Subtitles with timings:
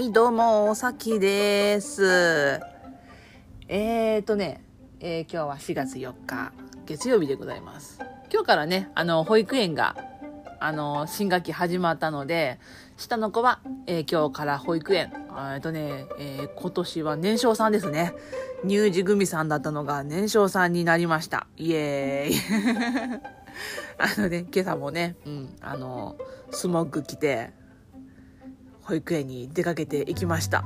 [0.00, 2.58] はい、どうも、おさきです。
[3.68, 4.62] えーとね、
[4.98, 6.52] えー今日は4月4日、
[6.86, 7.98] 月曜日でございます。
[8.32, 9.94] 今日からね、あの、保育園が、
[10.58, 12.58] あの、新学期始まったので、
[12.96, 15.12] 下の子は、えー今日から保育園。
[15.12, 18.14] えーとね、えー今年は年少さんですね。
[18.66, 21.46] 乳児組さんだったのが年少さんになりました。
[21.58, 23.20] イエーイ。
[24.00, 26.16] あのね、今朝もね、うん、あの、
[26.52, 27.52] スモッグ着て、
[28.90, 30.64] 保育園に出かけていきました。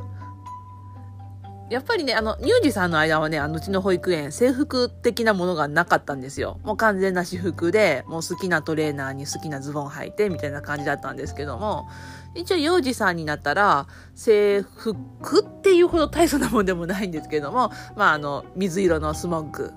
[1.71, 6.59] やっぱりね、あの、乳児さんの間はね、あのうちの保育園、制服的なものがなかったんですよ。
[6.63, 11.87] もう完全な私服で、もう好きなトレーナーに好きなズボン履いて、みたいな感じだったんですけども、
[12.35, 14.95] 一応幼児さんになったら、制服
[15.43, 19.73] っていうほど大層なもんでもないんですけども、まあ、あの、水色のスモッグ、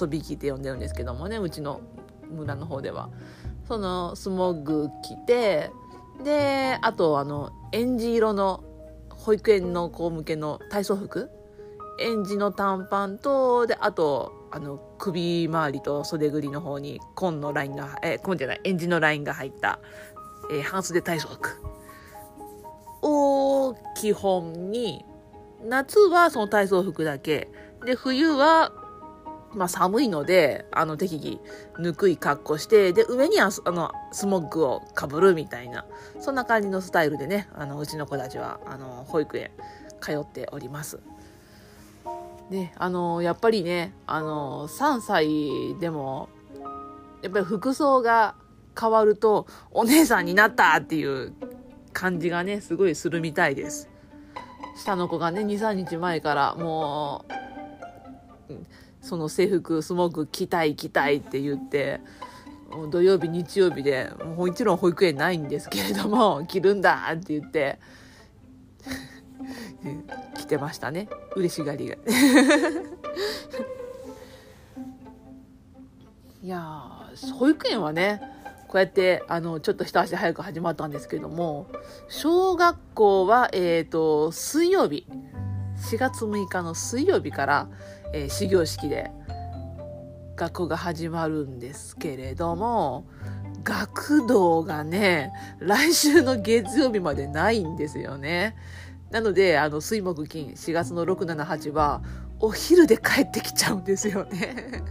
[0.00, 1.80] 遊び着って呼んでるんですけどもね、うちの
[2.30, 3.08] 村の方では。
[3.66, 5.70] そのスモッグ着て、
[6.24, 8.64] で、あと、あの、エンジ色の
[9.10, 11.30] 保育園の子向けの体操服？
[12.00, 19.80] エンジの短パンと、で、あと、あの、首周りと袖ぐりの方に、紺のラインが、え、紺じゃない、エンジのラインが入った、
[20.50, 21.60] えー半袖体操服。
[23.02, 25.04] を基本に、
[25.64, 27.48] 夏はその体操服だけ、
[27.84, 28.72] で、冬は、
[29.54, 31.40] まあ寒いので、あの適宜、
[31.82, 35.86] ぬくい格好して、で、上にはあの、スモッグをかぶるみたいな、
[36.20, 39.50] そんな感じのスタイルでね、あの、うちの子たちは、あの、保育園
[40.00, 41.00] 通っております。
[42.50, 46.28] で、あの、やっぱりね、あの、3歳でも、
[47.22, 48.34] やっぱり服装が
[48.78, 51.32] 変わると、お姉さんになったっていう
[51.92, 53.88] 感じがね、すごいするみたいです。
[54.76, 58.54] 下の子がね、2、3日前から、もう、
[59.08, 62.00] その制服、スモーク着たい着たいって言って、
[62.90, 67.78] 土曜日、日曜日で、もちろん保育園ないんですけれども、 着るんだって言って、
[70.36, 71.08] 着てましたね。
[71.34, 71.96] 嬉しがりが。
[76.42, 76.82] いや、
[77.38, 78.20] 保育園はね、
[78.68, 81.66] こうやって、あの、ちょっと一足早く始まったんですけども、
[82.08, 85.06] 小学校は、えっ、と、水曜日、
[85.78, 87.68] 4月6日の水曜日から、
[88.12, 89.10] えー始業式で
[90.36, 93.06] 学校が始まるんですけれども、
[93.64, 98.54] 学童がね、来週の月曜日までないんですよね。
[99.10, 102.02] なので、あの、水木金、4月の6、7、8は、
[102.40, 104.84] お昼で帰ってきちゃうんですよね。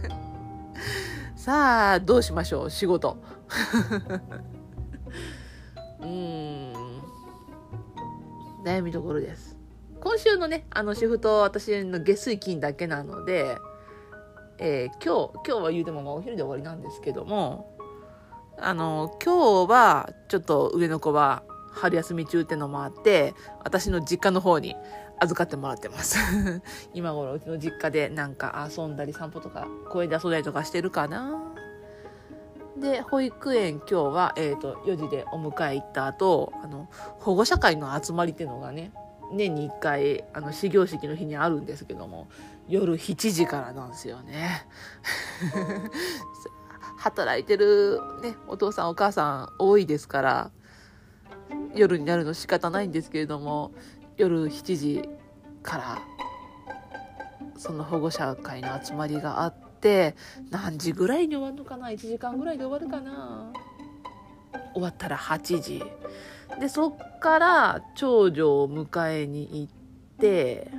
[1.34, 3.16] さあ、どうしましょう、仕事。
[6.02, 6.72] うん。
[8.64, 9.47] 悩みどころです。
[10.00, 13.56] 今週のね、あの、シフト、私の月水金だけなので、
[14.58, 17.76] えー今日、今日は言うてもお昼で終わりなんですけども、
[18.58, 21.42] あの、今日は、ちょっと上の子は
[21.72, 24.76] 春休み中ってのもあって、私の実家の方に
[25.18, 26.16] 預かってもらってます。
[26.94, 31.42] 今頃うちの実家でなんか遊んだり散歩とか公園で遊んだりとかしてるかな。
[32.76, 36.88] で、保育園今日は、えっ、と、4時でお迎え行った後、あの、
[37.18, 38.92] 保護者会の集まりっていうのがね、
[39.32, 42.28] 年に1回、あの、始業式の日にあるんですけども、
[42.68, 44.66] 夜7時からなんですよね。
[46.98, 50.50] 働いてるね、お父さんお母さん多いですから、
[51.74, 53.72] 夜になるの仕方ないんですけれども、
[54.16, 55.08] 夜7時
[55.62, 55.98] から、
[57.56, 60.16] その保護者会の集まりがあって、
[60.50, 63.52] 何時ぐらいに終わるのかな ?1 時間ぐらいで終わるかな？
[64.72, 65.82] 終わったら8時。
[66.60, 69.72] で、そっから長女を迎えに行っ
[70.18, 70.70] て、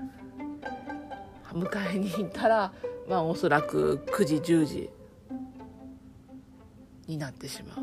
[1.53, 2.73] 迎えに行ったら、
[3.07, 4.89] まあおそらく9時、10時
[7.07, 7.77] になってしまう。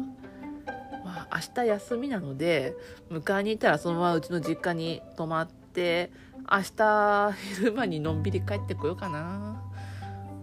[1.04, 2.76] まあ明日休みなので、
[3.10, 6.10] 迎えに行ったらそのままうちの実家に泊まって、
[6.50, 9.62] 明日昼間にのんびり帰ってこようかな。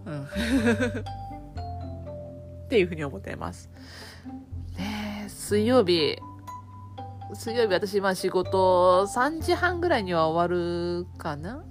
[0.05, 0.23] うん。
[2.65, 3.69] っていうふうに思っています。
[4.77, 6.17] ね水曜日、
[7.35, 11.63] 水曜日私まあ仕事3時半ぐらいには終わるかな。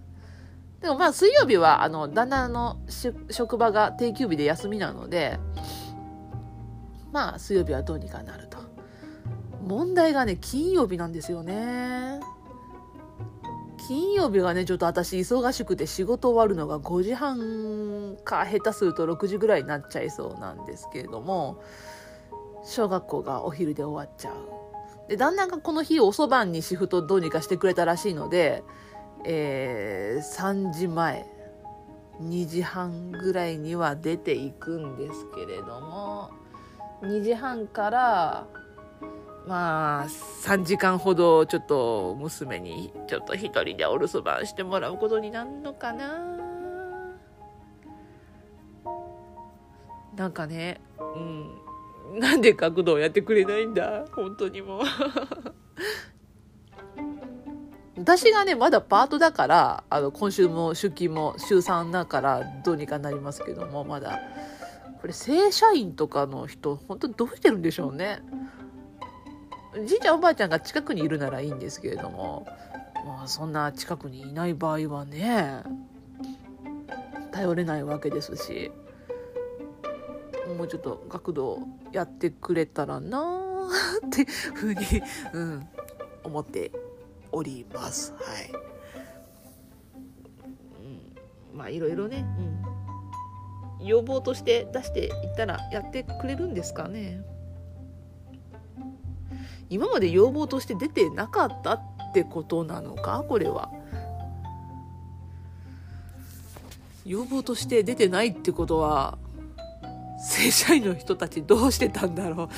[0.80, 5.38] でもまあ水曜日はあの旦那のし職場が定休日で休みなので
[7.12, 8.58] まあ水曜日はどうにかなると。
[9.64, 12.20] 問題がね金曜日なんですよね。
[13.88, 21.62] 金曜日がねちょっと私忙しくて仕事終わるのが5時半か下手すると6時ぐらいになっちゃいそうなんですけれども
[22.64, 24.61] 小学校がお昼で終わっちゃう。
[25.08, 28.62] で旦那がこの日遅番にシフトどうにかしてくれたらしいので
[29.24, 31.26] えー3時前
[32.20, 36.30] 2時半ぐらいには出ていくんですけれども
[37.02, 38.46] 2時半から
[39.46, 46.52] まあ、3時間ほどちょっと娘にちょっと一人でお留守番してもらうことになるのかな。
[50.16, 50.80] なんかね、
[51.16, 51.50] うん。
[52.12, 54.04] なんで学童やってくれないんだ？
[54.12, 54.82] 本当にもう
[57.98, 64.18] 私がね、まだパートだから、あの、今週も出勤も週3だからどうにかなりますけども、まだ。
[65.00, 68.22] これ正社員とかの人、本当どうしてるんでしょうね。
[69.86, 72.46] じいちゃんおばあちゃんが近くにいるならいいんですけれども、
[73.06, 75.62] まあそんな近くにいない場合はね、
[77.30, 78.70] 頼れないわけですし、
[80.46, 81.60] もうちょっと学童
[81.92, 84.80] やってくれたらなーってふうに、
[85.32, 85.68] うん、
[86.24, 86.72] 思って
[87.30, 88.12] おります。
[88.12, 88.52] はい。
[91.52, 92.26] うん、まあいろいろね、
[93.80, 97.24] うん、要望として出していったらやってくれるんですかね。
[99.70, 101.80] 今まで要望として出てなかったっ
[102.12, 103.24] てことなのか？
[103.26, 103.70] これは。
[107.06, 109.18] 要望として出てないってことは
[110.22, 112.48] 正社員の人たちどうしてたんだろう、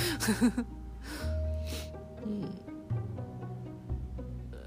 [2.26, 2.54] うん、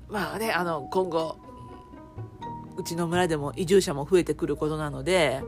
[0.10, 1.38] まあねあの今後
[2.78, 5.42] うちの村でも移住者も増えてくることなので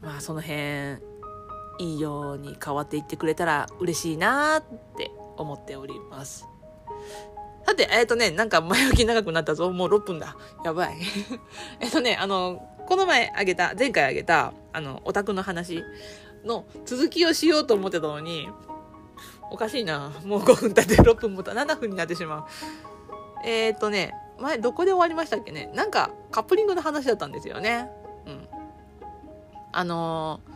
[0.00, 0.98] まあその辺
[1.78, 4.62] いいように変わっていってくれたら嬉しいなっ
[4.96, 6.46] て思っております
[7.64, 9.70] さて、えっ、とね、なんか前置き長くなったぞ。
[9.70, 10.36] もう6分だ。
[10.64, 10.96] やばい。
[11.80, 15.82] えっとね、あの、この前あげた、前回あげた、あの、オタクの話
[16.44, 18.48] の続きをしようと思ってたのに、
[19.50, 20.12] おかしいな。
[20.24, 22.44] もう5分経って6分もた、7分になってしまう。
[23.44, 25.70] えっ、とね、前どこで終わりましたっけね。
[25.74, 27.88] なんかカップリングの話だったんですよね。
[28.26, 28.48] うん。
[29.72, 30.52] あのー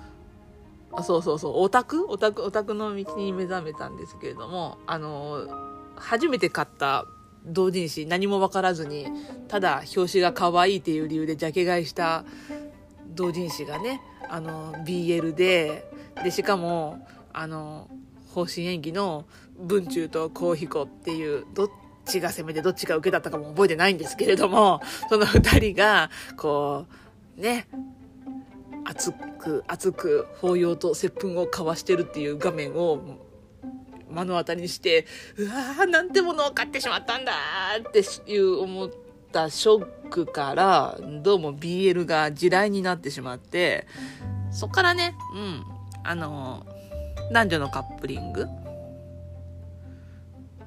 [0.93, 2.07] あそうそうそう、オタク？
[2.09, 5.67] オタク、オタクの道に目覚めたんですけれども、あのー
[5.97, 7.07] 初めて買った
[7.47, 9.07] 同人誌、何もわからずに、
[9.49, 12.25] ただ表紙が可愛いっていう理由でジャケ買いした
[13.17, 15.91] 同人誌がね、あの、BL で、
[16.23, 17.89] で、しかも、あの、
[18.33, 19.25] 方針演技の
[19.59, 21.69] 文中とコウヒコっていう、どっ
[22.05, 26.87] ちが攻めでどっちが受けだったかも覚えてないんですけれども、その二人が、こ
[27.37, 27.67] う、ね、
[28.85, 33.01] 熱く、熱く、抱擁と接吻を交わしてるっていう画面を
[34.09, 37.33] 目の当たりにして、うわーなんてものを買ってしまったんだ
[37.79, 39.06] っていう思って
[39.37, 43.87] たショックから、どうも BL が地雷になってしまって、
[44.51, 45.63] そっからね、うん、
[46.05, 46.65] あの、
[47.35, 48.47] 男女のカップリング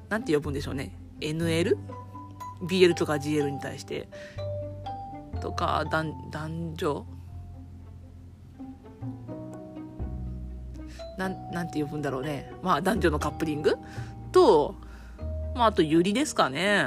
[0.08, 0.96] なんて呼ぶんでしょうね。
[1.20, 4.08] NL?BL とか GL に対して。
[5.40, 7.04] とか、男男女？
[11.18, 12.52] なん、なんて呼ぶんだろうね。
[12.62, 13.74] まあ、男女のカップリング？
[14.30, 14.76] と、
[15.56, 16.86] まあ、あと、ゆりですかね。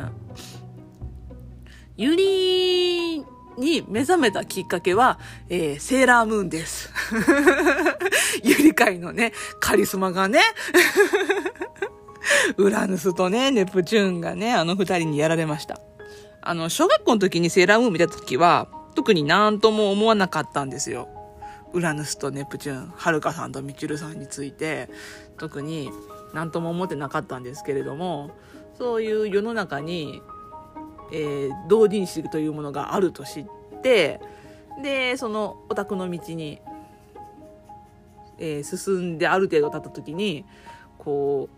[1.95, 3.19] ゆり
[3.57, 5.19] に目覚めたきっかけは、
[5.49, 6.91] えー、セーラームーンです。
[8.43, 10.41] ゆり界のね、カリスマがね、
[12.57, 15.79] ウラヌスとね、ネプチューンがね、あの二人にやられました。
[16.41, 21.07] あの、小学校の時にセーラームーン見た時は、特になんとも思わなかったんですよ。
[21.73, 24.89] ウラヌスとネプチューン、はるかさんとみちるさんについて、
[25.37, 25.91] 特に
[26.33, 28.31] なんとも思ってなかったんですけれども、
[28.79, 30.23] そういう世の中に、
[31.13, 33.45] えー、同人誌というものがあると知っ
[33.83, 34.19] て、
[34.81, 36.59] で、そのオタクの道に、
[38.39, 40.43] えー進んである程度経った時に、
[40.97, 41.49] こ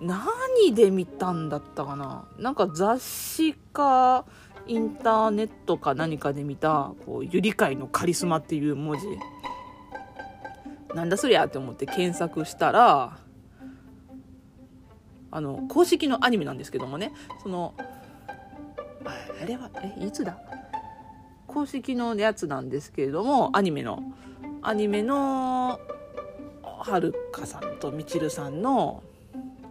[0.00, 2.28] う、何で見たんだったかな？
[2.38, 4.24] なんか雑誌か、
[4.66, 9.06] インターネットか何かで見た、こう、ゆり界のカリスマっていう文字。
[10.94, 13.18] なんだそりゃって思って検索したら、
[15.32, 17.74] あの、公式のアニメなんですけどもね、その、
[19.04, 20.38] あれは、え、いつだ？
[21.46, 24.02] 公式のやつなんですけれども、アニメの、
[24.62, 25.78] アニメの、
[26.62, 29.02] はるかさんとみちるさんの、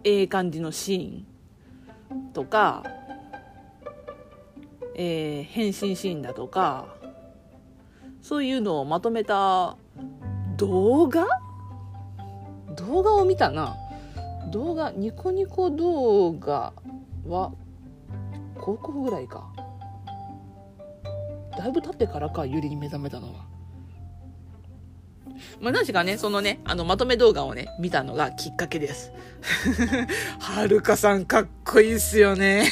[0.04, 2.82] ええ感じのシーンとか、
[4.96, 6.86] えー変身シーンだとか
[8.22, 9.76] そういうのをまとめた
[10.56, 11.26] 動画？
[12.76, 13.76] 動画を見たな。
[14.52, 16.72] 動画ニコニコ動画
[17.26, 17.52] は
[18.60, 19.52] 高校ぐらいか
[21.56, 23.54] だいぶ経ってからかゆりに目覚めたのは
[25.60, 29.12] まあ、何しかね、そのね、あの、まとめ動画をね、見たのがきっかけです。
[30.38, 32.70] はるかさんかっこいいっすよね。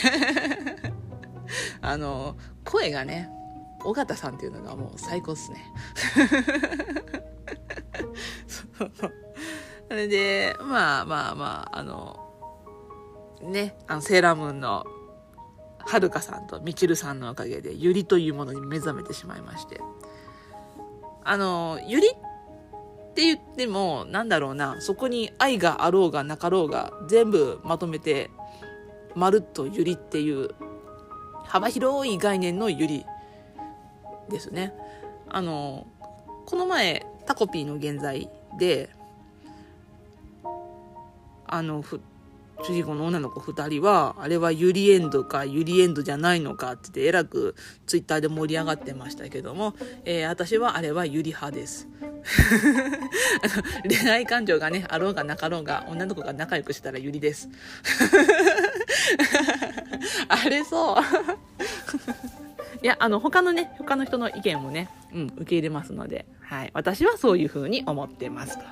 [1.81, 3.31] あの、声がね、
[3.85, 5.65] 尾形さんっていうのがもう最高っすね。
[9.89, 12.19] それで、まあまあまあ、あの、
[13.43, 14.87] ね、あの、セーラームーンの
[15.87, 19.81] はるかさんとみちるさんのおかげで、ゆりというものに目覚めてしまいまして。
[21.25, 28.31] あの、ゆりって言っても、なんだろうな、そこに愛があろうがなかろうが、全部まとめて、
[29.15, 30.55] まるっとゆりっていう、
[31.45, 33.05] 幅広い概念のゆり
[34.31, 34.73] ですね。
[35.29, 35.87] あの、
[36.47, 38.91] この前、タコピーの現在で、
[41.47, 42.01] あの、ふ、
[42.63, 47.57] 主人公の女の子2人は、あれはユリエンドかユリエンドじゃないのかって言って、えらく
[47.87, 51.89] ツイッターで盛り上がってましたけども、えー、私はあれはユリ派です。
[53.89, 57.49] 恋愛感情がね、あろうがなかろうが、女の子が仲良くしたらユリです。
[60.29, 60.97] あれそう。
[62.83, 66.71] いや、あの、他のね、他の人の意見もね、うん、受け入れますので、はい。
[66.75, 68.65] 私はそういうふうに思ってますと。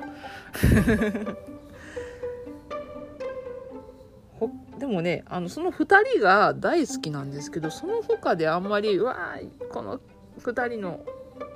[4.81, 5.85] でもねあのその2
[6.15, 10.01] 人が大好きなんですけどその他であんまりうわーこの
[10.41, 11.01] 2人の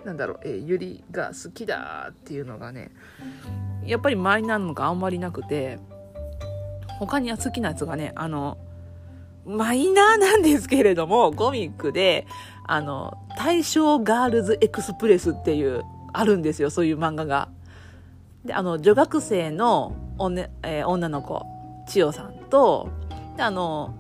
[0.04, 2.90] なんだろう、えー、ゆりが好きだっていうのがね
[3.87, 5.78] やっぱりマイナーなのがあんまりなくて
[6.99, 8.59] 他には好きなやつがねあの
[9.47, 12.26] マイナーなんですけれどもコミックで
[12.66, 17.49] あの大正ガールズエクスプレスっていうあるんですよそういう漫画が。
[18.45, 21.47] であの女学生のお、ねえー、女の子
[21.88, 22.90] 千代さんと
[23.38, 23.94] あの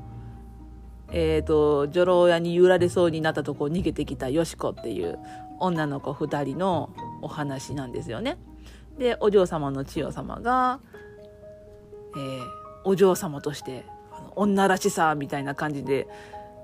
[1.10, 5.18] えっ、ー、と女郎屋に揺られそうになったとこ逃げてきたよしこっていう
[5.58, 6.90] 女の子2人の
[7.22, 8.36] お話なんですよね。
[8.98, 10.80] でお嬢様の千代様が、
[12.16, 12.42] えー、
[12.84, 13.84] お嬢様として
[14.36, 16.06] 女らしさみたいな感じで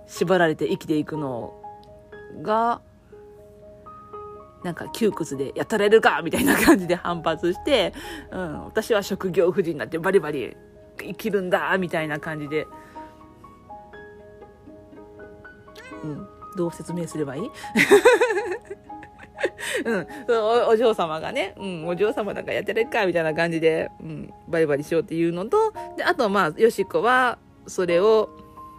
[0.07, 1.61] 縛られて生きていくの
[2.43, 2.81] が
[4.63, 7.95] なんか窮屈でやったられるかみたいな感じで反発して、
[8.31, 10.57] うん、私は職業婦人になってバリバリ
[11.05, 12.67] 生きるんだみたいな感じで、
[16.03, 16.27] うん、
[16.57, 17.51] どう説明すればいい？
[19.85, 28.29] うん、おお嬢様がね、うん、お嬢様なんかやってるかみたいな感じで、うん、バリバリしようっていうのと、で、あとまあ、よしこは、それを、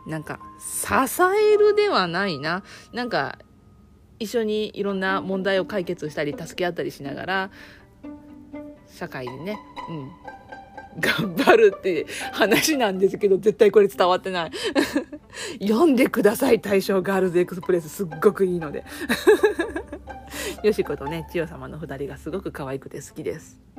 [0.08, 0.88] なんか、支
[1.24, 2.64] えるではないな。
[2.94, 3.40] なんか、
[4.20, 7.50] 一緒にいろんな問題を解決したり、助け合ったりしながら、
[8.88, 9.58] 社会でね、
[9.90, 10.12] うん、
[11.00, 14.52] 頑張るって話なんですけど、絶対これ伝わってない。
[15.66, 17.90] 読んでください、大正ガールズエクスプレス。
[17.90, 18.84] すっごくいいので。
[20.64, 23.60] よしことね、千代様の二人がすごく可愛くて好きです。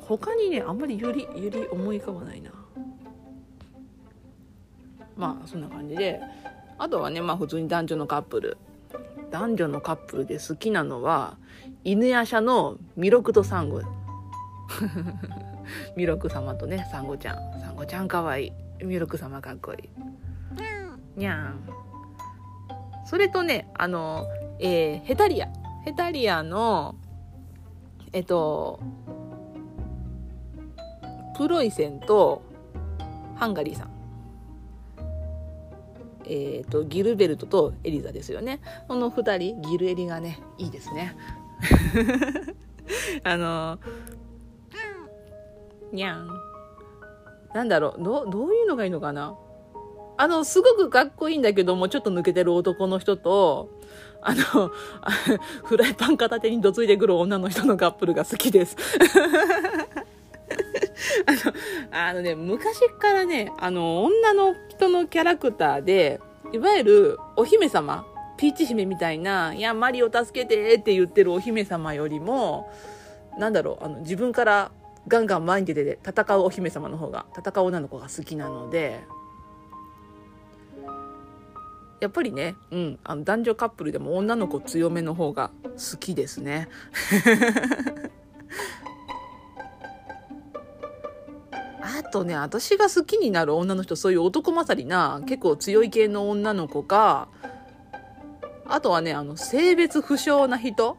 [0.00, 2.50] 他にね、あんまりより、より思い浮かばないな。
[5.16, 6.20] まあ、そんな感じで。
[6.78, 8.56] あとはね、まあ普通に男女のカップル。
[9.30, 11.36] 男女のカップルで好きなのは、
[11.82, 13.80] 犬夜叉の弥勒とサンゴ。
[15.96, 17.60] 弥勒様とね、サンゴちゃん。
[17.60, 18.52] サンゴちゃんかわいい。
[18.80, 19.88] 弥勒様かっこいい。
[21.16, 21.60] にゃん。
[23.06, 24.26] それとね、あの、
[24.58, 25.48] えー、ヘタリア。
[25.84, 26.96] ヘタリアの、
[28.12, 28.80] えっと、
[31.38, 32.42] プロイセンと
[33.36, 33.90] ハンガリーさん。
[36.32, 41.16] えーと、ギルベルトとエリザですよねこの2人ギルエリがねいいですね
[43.24, 43.78] あの
[45.92, 46.28] にゃん。
[47.54, 49.34] なんだろうどどういうのがいいのかな？
[50.16, 53.70] あのすごくかっこいいんだけどもちょっと抜けてる男の人と
[54.22, 54.70] あの
[55.64, 58.76] フライパン片手にどついてくる女の人のカップルが好きです。
[61.26, 66.20] あの、あのね、昔からね、あの、女の人のキャラクターで、
[66.52, 68.04] いわゆるお姫様、
[68.40, 72.72] ピーチ姫みたいな、いや、マリを助けてって言ってるお姫様よりも、
[73.38, 74.72] なんだろう、あの、自分から
[75.08, 79.04] ガンガン前に出て戦うお姫様の方が、戦う女の子が好きなので、
[82.00, 86.70] やっぱりね、うん、あの男女カップルでも女の子強めの方が好きですね。
[91.82, 97.28] あとね、私が好きになる女の人、そういう男勝りな、結構強い系の女の子か、
[98.72, 100.96] あとはね、あの、性別不詳な人。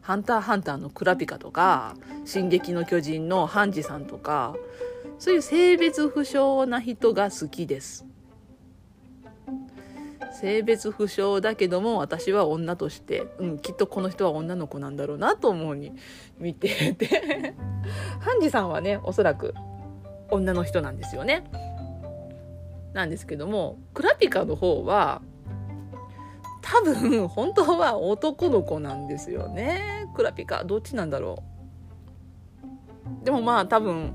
[0.00, 4.56] ハンターハンターのクラピカとか、進撃の巨人のハンジさんとか、
[5.18, 8.06] そういう性別不詳な人が好きです。
[10.32, 15.92] 性別不詳だけども私は女として、うん、きっとこの人は女の子なんだろうなと思うに
[16.38, 17.54] 見てて
[18.18, 19.54] ハンジさんはねおそらく
[20.30, 21.44] 女の人なんですよね。
[22.92, 25.22] なんですけどもクラピカの方は
[26.62, 30.06] 多分本当は男の子なんですよね。
[30.14, 31.42] クラピカどっちなんだろ
[33.22, 33.24] う。
[33.24, 34.14] でもまあ多分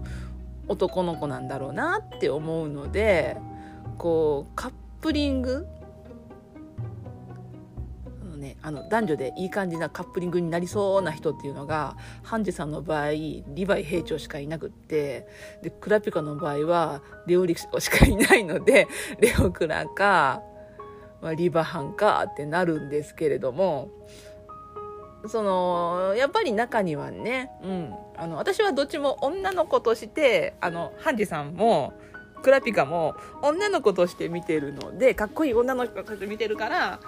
[0.67, 3.37] 男の子なんだろうなって思うので
[3.97, 5.67] こうカップリング？
[8.21, 15.27] あのね、あの男女でいい感じなカップリングになりそうな人っていうのがハンジさんの場合リヴァイ兵長しかいなくって
[15.63, 18.87] でクラピカの場合はレオリクしかいないので
[19.19, 20.41] レオクラか、
[21.21, 23.89] まあ、リバハンかってなるんですけれども
[25.27, 31.93] そのやっぱり中にはね、うん、あの私はどっちも女の子としてあのハンジさんも
[32.43, 36.99] クラピカも女の子として見てるのでかっこいい女の子として見てるから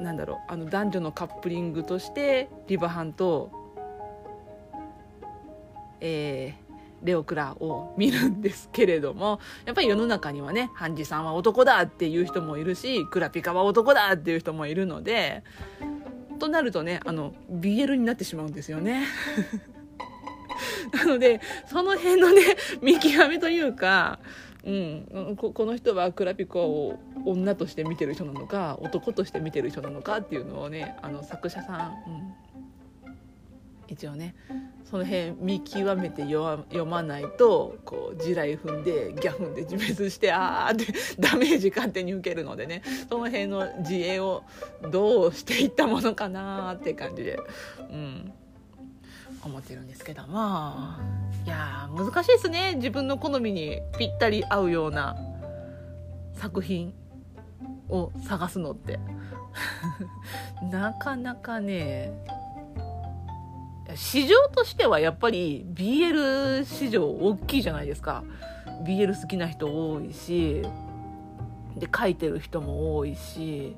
[0.00, 3.50] なんだろうあの男女のカップリングとしてリバハンと、
[6.00, 6.67] えー、
[7.02, 15.42] レオクラを見るんですけれどもやっぱり世の中にはねハンジさんは男だっていう人もいるしクラピカは男だっていう人もいるので
[16.38, 19.04] となるとねあの BL になってしまうんですよね。
[20.92, 22.42] なのでその辺のね
[22.80, 24.18] 見極めというか
[24.64, 32.34] うん、ここの人はクラピコを女として見てる人なのか男として見てる人なのかっていうのをねあの作者さん、うん、
[33.88, 34.34] 一応ね
[34.84, 44.44] その辺見極めて読まないとこう地雷踏んでギャフンで自滅してあーって ダメージ勝手に受けるのでねその辺の自衛を
[44.90, 47.40] どうしていったものかなって感じで、
[47.90, 48.32] うん、
[49.42, 50.74] 思ってるんですけども。
[51.44, 52.74] いや難しいですね。
[52.76, 55.16] 自分の好みにぴったり合うような
[56.34, 56.92] 作品
[57.88, 58.98] を探すのって。
[60.70, 62.12] なかなかね
[63.94, 68.24] 市場としてはやっぱり BL 市場大きいじゃないですか
[68.84, 70.62] BL 好きな人多いし
[71.76, 73.76] で書いてる人も多いし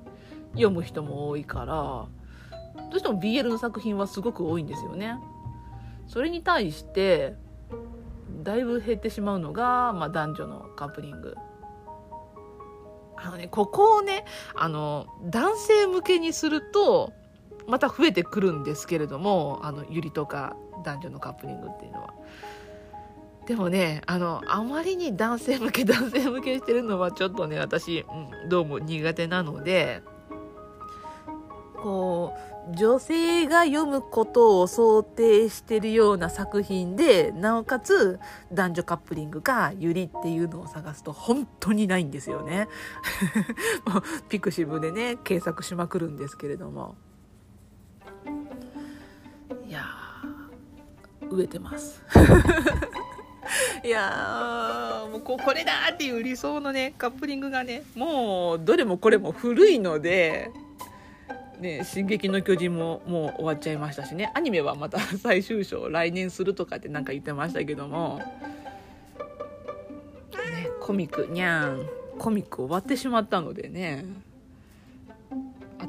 [0.53, 1.75] 読む人も多いから
[2.91, 5.17] どうしても BL の作品はすごく多いんですよね
[6.09, 7.35] それに対して
[8.43, 11.35] だいぶ減ってしまうのが、まあ、男女のカップリング。
[13.17, 17.13] あのね、ここをね、あの、男性向けにすると、
[17.71, 22.15] また増えてくるんですけれども、あの、ゆりとか男女のカップリングっていうのは。
[23.47, 28.05] でもね、あの、あまりに男性向け、男性向けしてるのはちょっとね、私、
[28.43, 30.03] うん、どうも苦手なので、
[31.77, 38.21] こう、女性が読むことを想定してるような作品で、なおかつ
[38.53, 42.69] 男女カップリングかゆりっていうのを探すと本当にないんですよね。
[44.29, 46.97] ピクシブでね、検索しまくるんですけれども。
[51.31, 52.03] ー、飢えてます。
[53.83, 60.51] いやもうここれだっていう理想のねカップリングがねもうどれもこれも古いので
[61.61, 68.25] ね、進撃の巨人ももう終わっちゃいましたしね、アニメはまた 最終章来年するとかってなんか言ってましたけども、ね、
[70.81, 71.87] コミック、にゃん、
[72.19, 74.07] コミック終わってしまったのでね、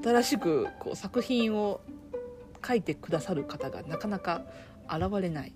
[0.04, 1.80] 新しくこう作品を
[2.66, 4.42] 書いてくださる方がなかなか
[4.92, 5.54] 現れない。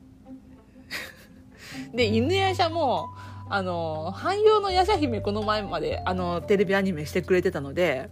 [1.93, 3.09] で、犬夜叉も、
[3.49, 8.09] あの、汎用の夜叉姫この前まで、あの、テレビアニメしてくれてたので、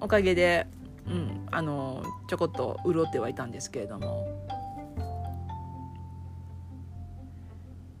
[0.00, 0.66] おかげで、
[1.06, 4.26] うん、あのちょこっと潤ってはいたんですけれども、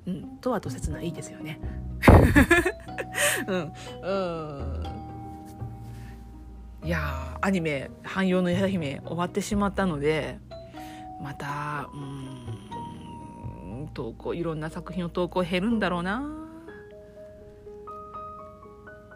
[0.06, 1.60] うん、とはと切ないいですよね。
[3.46, 4.86] うん、うん
[6.84, 10.38] いやアニメ「汎用の矢姫」終わってしまったので
[11.20, 12.45] またうん
[13.96, 16.22] 投稿いろんな作品の投稿減るんだろうな。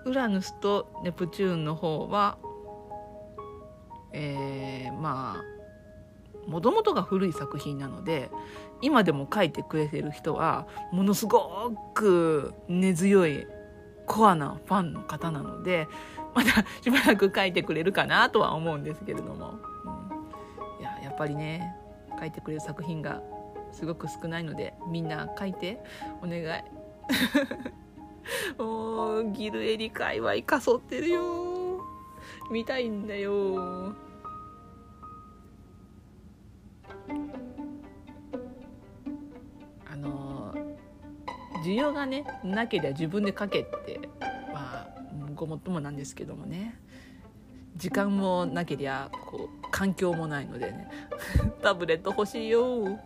[0.06, 2.38] ウラヌスとネプチューンの方は
[4.12, 8.30] えー、まあもともとが古い作品なので
[8.80, 13.46] 今でも書いてくれてる人はものすごく根強い
[14.06, 15.86] コアなファンの方なので
[16.34, 19.58] また しばらく書いてくれるかなとは思うんですけれども、
[20.78, 21.76] うん、いややっぱりね
[22.18, 23.22] 書いてくれる作品が
[23.72, 25.80] すごく少ないのでみんな書いて
[26.22, 26.44] お願い。
[28.58, 31.80] もうギルエリ界隈かそってるよ。
[32.50, 33.94] 見たいんだよ。
[39.86, 40.54] あの
[41.64, 44.00] 需要がねなければ自分で書けって
[44.52, 44.88] まあ
[45.34, 46.78] ごもっともなんですけどもね。
[47.76, 50.90] 時間もなけりゃこう環境もないのでね
[51.62, 52.86] タブレット欲しいよ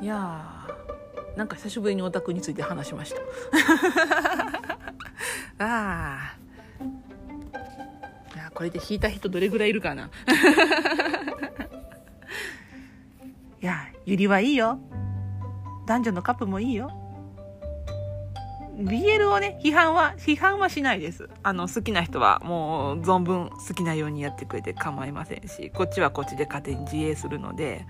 [0.00, 3.20] いやーなんか久しぶりにオタクについて話しました
[5.58, 6.36] ああ。
[8.34, 10.10] いや、これで弾いた人どれぐらいいるかな
[13.62, 13.88] いや。
[14.04, 14.78] ゆりはいいよ。
[15.86, 16.90] 男女のカップもいいよ。
[18.76, 21.30] BL をね、批判は、批判はしないです。
[21.42, 27.86] あの、好きな人はもう存分好きなようにやってくれて構いませんし、こっちはこっちで勝手に自衛するので、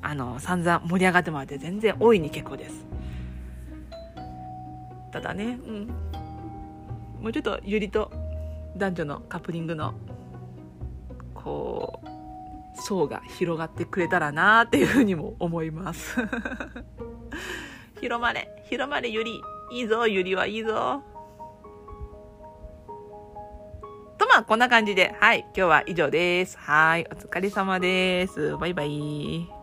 [0.00, 2.86] あの、散々盛り上がってもらって全然大いに結構です。
[5.12, 5.86] ただね、うん。
[7.20, 8.10] もうちょっとゆりと
[8.76, 9.92] 男女のカップリングの、
[11.34, 16.16] こう、層が広がってくれたらなっていうふうにも思います。
[18.00, 19.42] 広まれ、広まれゆり。
[19.70, 21.02] いいぞ、ゆりはいいぞ。
[24.18, 26.58] と、まあ、こんな感じで、はい、今日は以上です。
[26.58, 28.56] はい、お疲れ様です。
[28.56, 29.61] バイバイ。